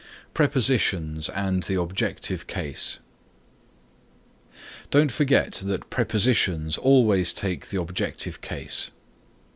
PREPOSITIONS 0.33 1.29
AND 1.29 1.61
THE 1.61 1.79
OBJECTIVE 1.79 2.47
CASE 2.47 2.97
Don't 4.89 5.11
forget 5.11 5.61
that 5.63 5.91
prepositions 5.91 6.75
always 6.75 7.33
take 7.33 7.67
the 7.69 7.79
objective 7.79 8.41
case. 8.41 8.89